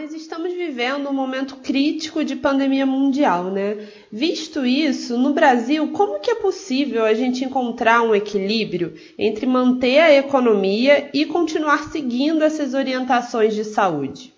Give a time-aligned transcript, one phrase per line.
[0.00, 3.76] Nós estamos vivendo um momento crítico de pandemia mundial, né?
[4.10, 9.98] Visto isso, no Brasil, como que é possível a gente encontrar um equilíbrio entre manter
[9.98, 14.32] a economia e continuar seguindo essas orientações de saúde?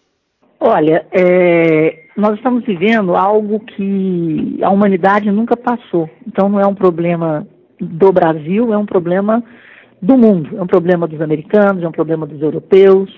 [0.58, 6.10] Olha, é, nós estamos vivendo algo que a humanidade nunca passou.
[6.26, 7.46] Então não é um problema
[7.80, 9.40] do Brasil, é um problema
[10.02, 10.58] do mundo.
[10.58, 13.08] É um problema dos americanos, é um problema dos europeus,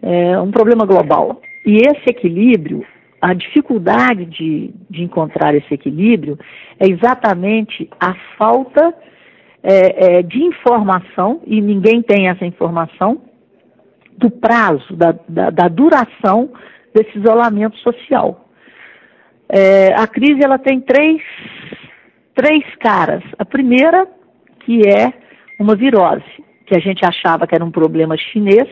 [0.00, 1.42] é um problema global.
[1.66, 2.86] E esse equilíbrio,
[3.20, 6.38] a dificuldade de, de encontrar esse equilíbrio
[6.78, 8.94] é exatamente a falta
[9.64, 13.20] é, é, de informação, e ninguém tem essa informação,
[14.16, 16.50] do prazo, da, da, da duração
[16.94, 18.48] desse isolamento social.
[19.48, 21.20] É, a crise ela tem três,
[22.34, 23.22] três caras.
[23.38, 24.06] A primeira,
[24.60, 25.12] que é
[25.58, 26.24] uma virose,
[26.64, 28.68] que a gente achava que era um problema chinês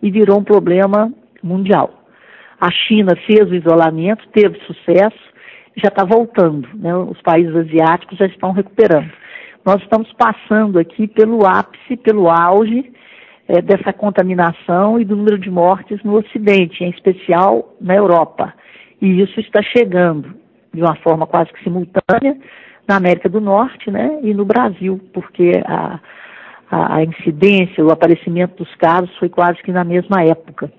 [0.00, 1.97] e virou um problema mundial.
[2.60, 5.18] A China fez o isolamento, teve sucesso,
[5.76, 6.68] já está voltando.
[6.74, 6.94] Né?
[6.96, 9.10] Os países asiáticos já estão recuperando.
[9.64, 12.92] Nós estamos passando aqui pelo ápice, pelo auge
[13.46, 18.52] é, dessa contaminação e do número de mortes no Ocidente, em especial na Europa.
[19.00, 20.34] E isso está chegando
[20.72, 22.36] de uma forma quase que simultânea
[22.86, 26.00] na América do Norte né, e no Brasil, porque a,
[26.70, 30.72] a, a incidência, o aparecimento dos casos foi quase que na mesma época.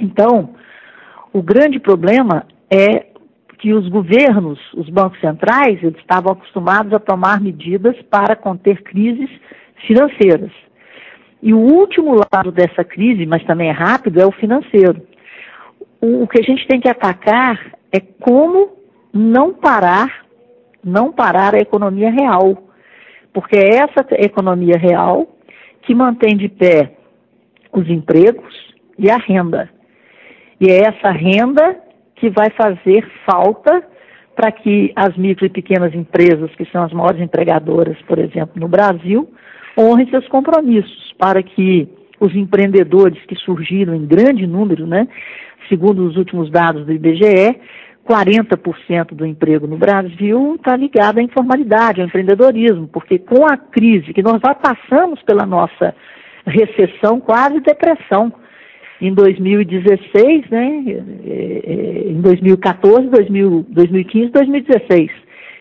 [0.00, 0.54] Então,
[1.32, 3.06] o grande problema é
[3.58, 9.28] que os governos, os bancos centrais, eles estavam acostumados a tomar medidas para conter crises
[9.86, 10.52] financeiras.
[11.42, 15.00] E o último lado dessa crise, mas também é rápido, é o financeiro.
[16.00, 18.76] O, que a gente tem que atacar é como
[19.12, 20.24] não parar,
[20.84, 22.68] não parar a economia real.
[23.32, 25.28] Porque é essa economia real
[25.82, 26.92] que mantém de pé
[27.72, 28.54] os empregos
[28.98, 29.70] e a renda.
[30.60, 31.76] E é essa renda
[32.16, 33.82] que vai fazer falta
[34.34, 38.68] para que as micro e pequenas empresas, que são as maiores empregadoras, por exemplo, no
[38.68, 39.28] Brasil,
[39.76, 41.88] honrem seus compromissos, para que
[42.20, 45.06] os empreendedores que surgiram em grande número, né,
[45.68, 47.58] segundo os últimos dados do IBGE,
[48.08, 54.14] 40% do emprego no Brasil está ligado à informalidade, ao empreendedorismo, porque com a crise
[54.14, 55.94] que nós já passamos pela nossa
[56.46, 58.32] recessão, quase depressão,
[59.00, 60.84] em 2016, né,
[61.24, 65.10] é, é, em 2014, 2015, 2016.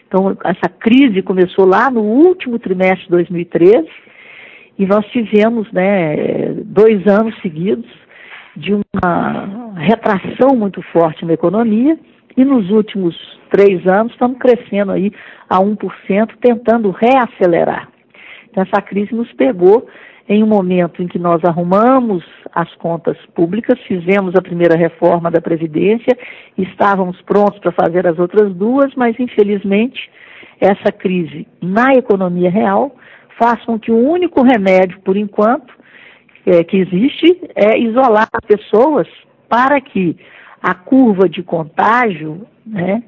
[0.08, 3.88] Então, essa crise começou lá no último trimestre de 2013
[4.80, 7.90] e nós tivemos né, dois anos seguidos
[8.56, 11.98] de uma retração muito forte na economia
[12.36, 13.16] e nos últimos
[13.52, 15.12] três anos estamos crescendo aí
[15.50, 15.78] a 1%,
[16.42, 17.90] tentando reacelerar.
[18.50, 19.88] Então, essa crise nos pegou
[20.30, 22.24] em um momento em que nós arrumamos
[22.54, 26.18] as contas públicas, fizemos a primeira reforma da Previdência,
[26.58, 30.10] estávamos prontos para fazer as outras duas, mas infelizmente
[30.60, 32.96] essa crise na economia real
[33.38, 35.74] faz com que o único remédio, por enquanto,
[36.46, 39.08] é, que existe é isolar as pessoas
[39.48, 40.18] para que
[40.62, 43.04] a curva de contágio né,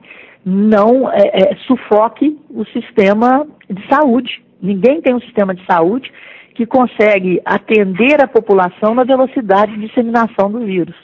[0.46, 4.42] não é, é, sufoque o sistema de saúde.
[4.62, 6.12] Ninguém tem um sistema de saúde
[6.60, 10.96] que consegue atender a população na velocidade de disseminação do vírus.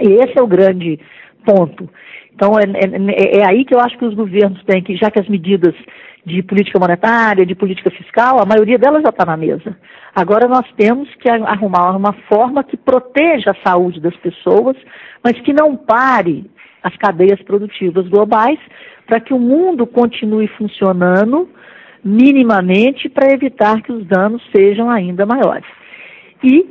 [0.00, 1.00] E esse é o grande
[1.44, 1.90] ponto.
[2.32, 5.18] Então, é, é, é, aí que eu acho que os governos têm que, já que
[5.18, 5.74] as medidas
[6.24, 9.76] de política monetária, de política fiscal, a maioria delas já está na mesa.
[10.14, 14.76] Agora nós temos que arrumar uma forma que proteja a saúde das pessoas,
[15.24, 16.48] mas que não pare
[16.80, 18.60] as cadeias produtivas globais,
[19.04, 21.48] para que o mundo continue funcionando
[22.04, 25.66] minimamente para evitar que os danos sejam ainda maiores.
[26.42, 26.66] E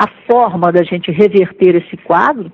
[0.00, 2.50] a forma da gente reverter esse quadro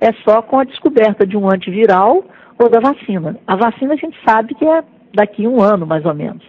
[0.00, 2.24] é só com a descoberta de um antiviral
[2.58, 3.38] ou da vacina.
[3.46, 4.82] A vacina a gente sabe que é
[5.14, 6.42] daqui a um ano, mais ou menos.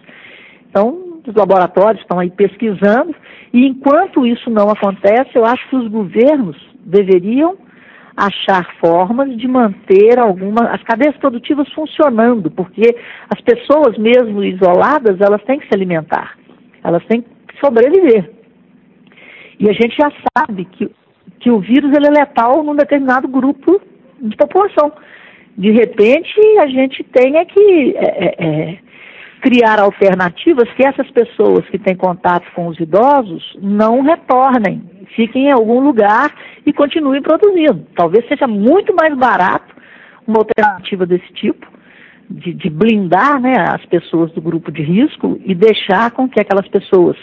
[0.69, 3.13] Então, os laboratórios estão aí pesquisando,
[3.53, 7.57] e enquanto isso não acontece, eu acho que os governos deveriam
[8.15, 12.95] achar formas de manter alguma, as cadeias produtivas funcionando, porque
[13.29, 16.37] as pessoas mesmo isoladas, elas têm que se alimentar,
[16.83, 18.29] elas têm que sobreviver.
[19.59, 20.89] E a gente já sabe que,
[21.39, 23.81] que o vírus ele é letal num determinado grupo
[24.19, 24.91] de população.
[25.57, 28.77] De repente, a gente tem é que é, é, é
[29.41, 34.81] criar alternativas que essas pessoas que têm contato com os idosos não retornem,
[35.15, 36.31] fiquem em algum lugar
[36.65, 37.85] e continuem produzindo.
[37.95, 39.75] Talvez seja muito mais barato
[40.27, 41.65] uma alternativa desse tipo,
[42.29, 46.67] de, de blindar né, as pessoas do grupo de risco e deixar com que aquelas
[46.67, 47.17] pessoas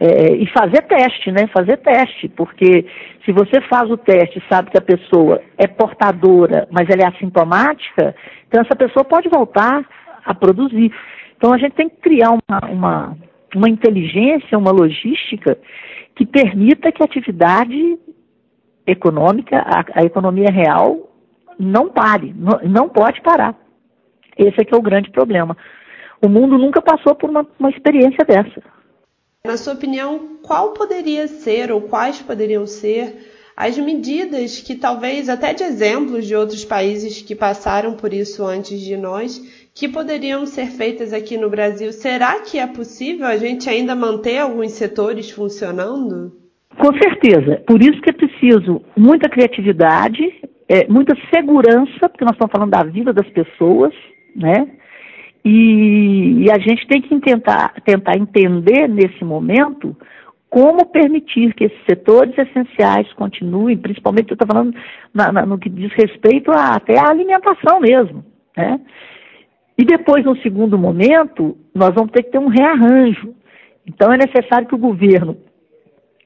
[0.00, 1.48] É, e fazer teste, né?
[1.48, 2.86] Fazer teste, porque
[3.24, 7.08] se você faz o teste e sabe que a pessoa é portadora, mas ela é
[7.08, 8.14] assintomática,
[8.46, 9.84] então essa pessoa pode voltar
[10.24, 10.92] a produzir.
[11.38, 13.16] Então a gente tem que criar uma, uma,
[13.54, 15.56] uma inteligência, uma logística
[16.16, 17.96] que permita que a atividade
[18.84, 21.08] econômica, a, a economia real,
[21.56, 23.54] não pare, não, não pode parar.
[24.36, 25.56] Esse é que é o grande problema.
[26.24, 28.60] O mundo nunca passou por uma, uma experiência dessa.
[29.46, 33.14] Na sua opinião, qual poderia ser ou quais poderiam ser
[33.56, 38.80] as medidas que talvez até de exemplos de outros países que passaram por isso antes
[38.80, 39.40] de nós,
[39.78, 41.92] que poderiam ser feitas aqui no Brasil?
[41.92, 46.32] Será que é possível a gente ainda manter alguns setores funcionando?
[46.76, 47.62] Com certeza.
[47.64, 50.20] Por isso que é preciso muita criatividade,
[50.68, 53.94] é, muita segurança, porque nós estamos falando da vida das pessoas,
[54.34, 54.68] né?
[55.44, 59.96] E, e a gente tem que tentar, tentar entender nesse momento
[60.50, 64.74] como permitir que esses setores essenciais continuem, principalmente eu estou falando
[65.14, 68.24] na, na, no que diz respeito a, até à alimentação mesmo.
[68.56, 68.80] Né?
[69.78, 73.34] E depois, no segundo momento, nós vamos ter que ter um rearranjo.
[73.86, 75.38] Então é necessário que o governo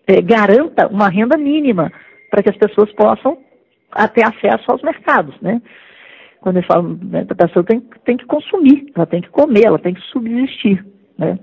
[0.06, 1.92] é, garanta uma renda mínima
[2.30, 3.38] para que as pessoas possam
[4.14, 5.38] ter acesso aos mercados.
[5.40, 5.60] Né?
[6.42, 9.78] quando eu falo, né, a pessoa tem, tem que consumir, ela tem que comer, ela
[9.78, 10.84] tem que subsistir,
[11.16, 11.38] né?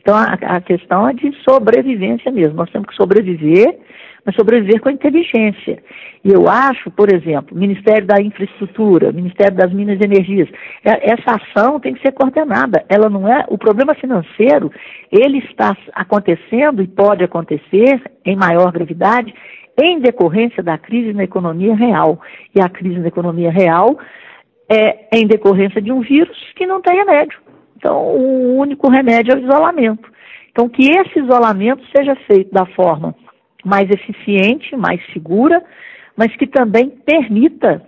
[0.00, 2.56] Então a, a questão é de sobrevivência mesmo.
[2.56, 3.78] Nós temos que sobreviver,
[4.24, 5.82] mas sobreviver com inteligência.
[6.24, 10.48] E eu acho, por exemplo, Ministério da Infraestrutura, Ministério das Minas e Energias,
[10.84, 12.84] é, essa ação tem que ser coordenada.
[12.88, 13.44] Ela não é.
[13.48, 14.70] O problema financeiro,
[15.10, 19.34] ele está acontecendo e pode acontecer em maior gravidade
[19.82, 22.20] em decorrência da crise na economia real.
[22.54, 23.98] E a crise na economia real
[24.70, 27.40] é em decorrência de um vírus que não tem remédio.
[27.76, 30.08] Então, o único remédio é o isolamento.
[30.52, 33.14] Então, que esse isolamento seja feito da forma
[33.64, 35.62] mais eficiente, mais segura,
[36.16, 37.82] mas que também permita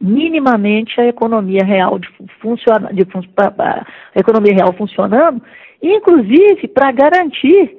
[0.00, 2.08] minimamente a economia real de
[2.40, 3.84] funciona, de, a
[4.18, 5.42] economia real funcionando,
[5.82, 7.78] inclusive para garantir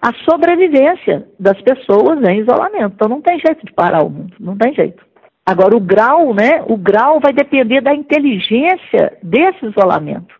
[0.00, 2.94] a sobrevivência das pessoas em isolamento.
[2.94, 5.06] Então não tem jeito de parar o mundo, não tem jeito.
[5.44, 6.62] Agora, o grau, né?
[6.66, 10.34] O grau vai depender da inteligência desse isolamento.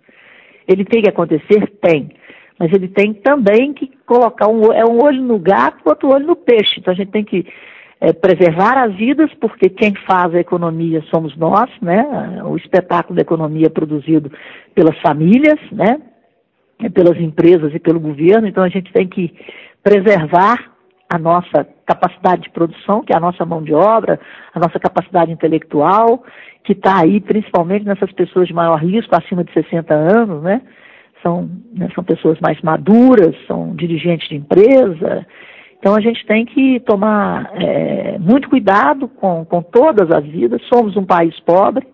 [0.66, 1.66] Ele tem que acontecer?
[1.80, 2.10] Tem.
[2.58, 6.34] Mas ele tem também que colocar um, é um olho no gato, outro olho no
[6.34, 6.80] peixe.
[6.80, 7.46] Então a gente tem que
[8.00, 12.42] é, preservar as vidas, porque quem faz a economia somos nós, né?
[12.44, 14.32] O espetáculo da economia é produzido
[14.74, 16.00] pelas famílias, né?
[16.94, 18.48] Pelas empresas e pelo governo.
[18.48, 19.34] Então a gente tem que
[19.82, 20.72] preservar
[21.10, 24.20] a nossa capacidade de produção, que é a nossa mão de obra,
[24.54, 26.22] a nossa capacidade intelectual,
[26.64, 30.62] que está aí principalmente nessas pessoas de maior risco, acima de 60 anos, né?
[31.22, 35.26] São, né, são pessoas mais maduras, são dirigentes de empresa.
[35.78, 40.62] Então a gente tem que tomar é, muito cuidado com, com todas as vidas.
[40.72, 41.86] Somos um país pobre,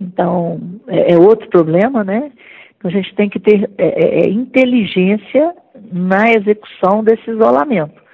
[0.00, 2.30] então é, é outro problema, né?
[2.76, 5.54] Então a gente tem que ter é, é, é inteligência
[5.92, 8.08] na execução desse isolamento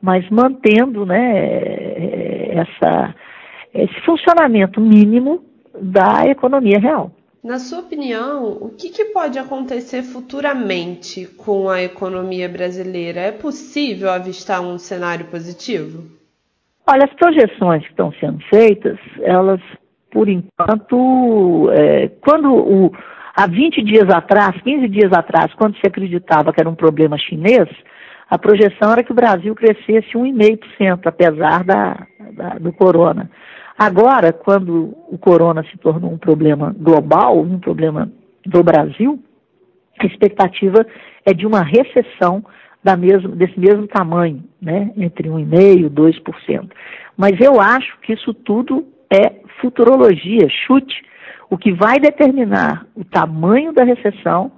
[0.00, 3.14] mas mantendo né, essa,
[3.74, 5.44] esse funcionamento mínimo
[5.80, 7.12] da economia real.
[7.42, 13.20] Na sua opinião, o que, que, pode acontecer futuramente com a economia brasileira?
[13.20, 16.04] É possível avistar um cenário positivo?
[16.86, 19.60] Olha, as projeções que estão sendo feitas, elas,
[20.10, 22.92] por enquanto, é, quando o,
[23.34, 27.68] há 20 dias atrás, 15 dias atrás, quando se acreditava que era um problema chinês,
[28.28, 33.30] a projeção era que o Brasil crescesse 1,5%, apesar da, da, do corona.
[33.80, 38.12] Agora, quando o corona se tornou um problema global, um problema
[38.44, 39.18] do Brasil,
[39.98, 40.86] a expectativa
[41.24, 42.44] é de uma recessão
[42.84, 46.70] da mesmo, desse mesmo tamanho, né, entre 1,5% e 2%.
[47.16, 51.02] Mas eu acho que isso tudo é futurologia, chute.
[51.48, 54.52] O que vai determinar o tamanho da recessão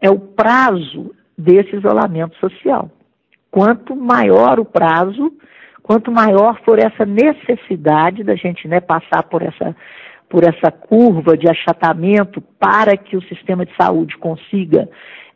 [0.00, 2.88] é o prazo desse isolamento social.
[3.50, 5.32] Quanto maior o prazo,
[5.82, 9.74] quanto maior for essa necessidade da gente né, passar por essa,
[10.28, 14.88] por essa curva de achatamento para que o sistema de saúde consiga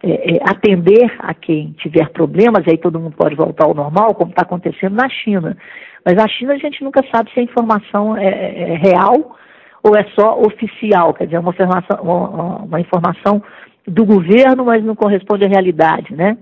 [0.02, 4.14] é, é, atender a quem tiver problemas, e aí todo mundo pode voltar ao normal,
[4.14, 5.56] como está acontecendo na China.
[6.04, 9.36] Mas a China a gente nunca sabe se a informação é, é, é real
[9.82, 13.42] ou é só oficial, quer dizer, uma informação, uma, uma informação
[13.86, 16.36] do governo, mas não corresponde à realidade, né?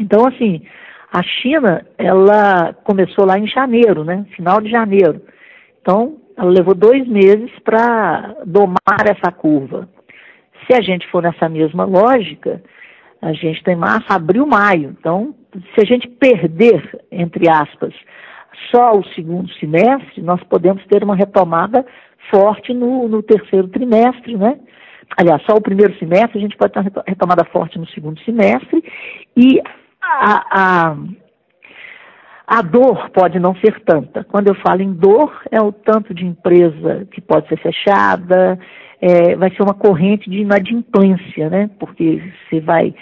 [0.00, 0.62] Então, assim,
[1.12, 4.24] a China, ela começou lá em janeiro, né?
[4.34, 5.20] Final de janeiro.
[5.80, 9.88] Então, ela levou dois meses para domar essa curva.
[10.66, 12.62] Se a gente for nessa mesma lógica,
[13.22, 14.96] A gente tem março, abril, maio.
[14.98, 17.94] Então, se a gente perder, entre aspas,
[18.68, 21.86] só o segundo semestre, nós podemos ter uma retomada
[22.28, 24.58] forte no, no terceiro trimestre, né?
[25.16, 28.82] Aliás, só o primeiro semestre, a gente pode ter uma retomada forte no segundo semestre
[29.36, 29.60] e
[30.02, 30.96] a, a,
[32.46, 34.24] a dor pode não ser tanta.
[34.24, 38.58] Quando eu falo em dor, é o tanto de empresa que pode ser fechada,
[39.00, 41.70] é, vai ser uma corrente de inadimplência, né?
[41.78, 42.94] Porque você vai,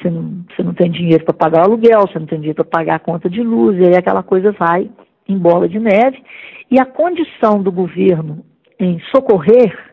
[0.00, 2.78] você não, você não tem dinheiro para pagar o aluguel, você não tem dinheiro para
[2.78, 4.90] pagar a conta de luz, e aí aquela coisa vai
[5.28, 6.22] em bola de neve.
[6.70, 8.44] E a condição do governo
[8.78, 9.92] em socorrer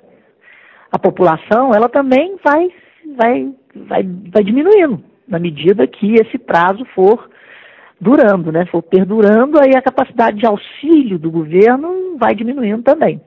[0.91, 2.67] a população, ela também vai,
[3.15, 3.53] vai,
[3.87, 7.29] vai, vai diminuindo na medida que esse prazo for
[7.99, 8.65] durando, né?
[8.65, 13.21] For perdurando, aí a capacidade de auxílio do governo vai diminuindo também.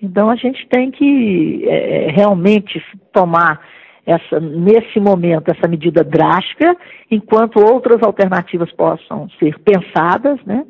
[0.00, 2.82] Então a gente tem que é, realmente
[3.12, 3.60] tomar
[4.06, 6.76] essa, nesse momento essa medida drástica,
[7.10, 10.64] enquanto outras alternativas possam ser pensadas, né?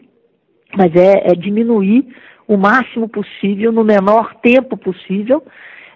[0.76, 2.06] Mas é, é diminuir
[2.48, 5.42] o máximo possível, no menor tempo possível,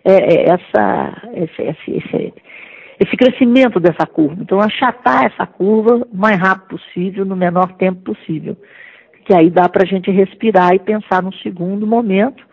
[0.05, 2.35] é, é essa, esse, esse,
[2.99, 4.37] esse, crescimento dessa curva.
[4.41, 8.57] Então, achatar essa curva o mais rápido possível, no menor tempo possível.
[9.25, 12.45] Que aí dá para a gente respirar e pensar num segundo momento,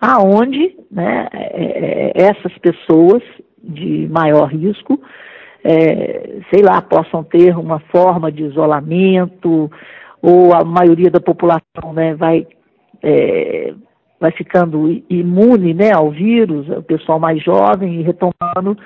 [0.00, 3.22] aonde né, é, é, essas pessoas
[3.62, 5.00] de maior risco,
[5.64, 9.70] é, sei lá, possam ter uma forma de isolamento,
[10.22, 12.46] ou a maioria da população né, vai,
[13.02, 13.74] é,
[14.20, 18.76] vai ficando imune né, ao vírus, o pessoal mais jovem e retomando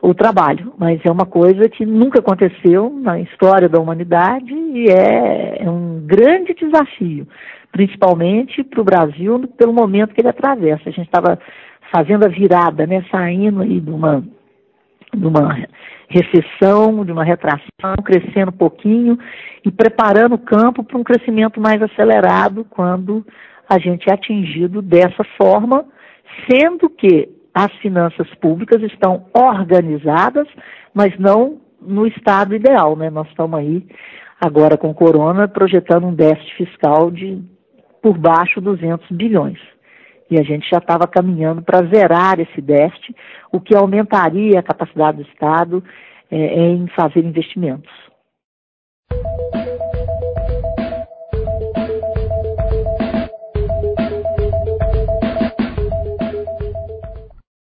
[0.00, 5.64] o trabalho, mas é uma coisa que nunca aconteceu na história da humanidade e é,
[5.64, 7.26] é um grande desafio,
[7.72, 10.88] principalmente para o Brasil pelo momento que ele atravessa.
[10.88, 11.38] A gente estava
[11.92, 14.24] fazendo a virada, né, saindo aí de uma,
[15.14, 15.66] de uma
[16.08, 19.18] recessão, de uma retração, crescendo um pouquinho
[19.64, 23.26] e preparando o campo para um crescimento mais acelerado quando
[23.68, 25.84] a gente é atingido dessa forma,
[26.48, 27.28] sendo que
[27.58, 30.46] as finanças públicas estão organizadas,
[30.94, 33.10] mas não no estado ideal, né?
[33.10, 33.84] Nós estamos aí
[34.40, 37.42] agora com corona projetando um déficit fiscal de
[38.00, 39.58] por baixo 200 bilhões.
[40.30, 43.12] E a gente já estava caminhando para zerar esse déficit,
[43.50, 45.82] o que aumentaria a capacidade do Estado
[46.30, 47.90] é, em fazer investimentos.